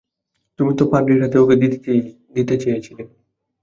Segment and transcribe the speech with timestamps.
[0.59, 1.55] তুমি তো পাদ্রির হাতে ওকে
[2.35, 3.03] দিতে চেয়েছিলে।